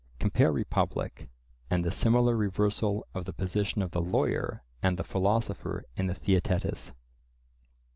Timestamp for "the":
1.85-1.91, 3.25-3.33, 3.91-4.01, 4.97-5.03, 6.07-6.15